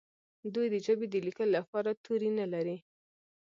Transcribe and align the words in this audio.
دوی 0.53 0.67
د 0.73 0.75
ژبې 0.85 1.05
د 1.09 1.15
لیکلو 1.27 1.51
لپاره 1.57 1.99
توري 2.03 2.29
نه 2.39 2.45
لري. 2.53 2.77